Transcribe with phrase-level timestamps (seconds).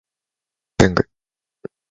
[0.79, 1.07] 文具